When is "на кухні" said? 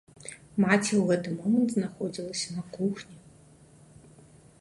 2.57-3.21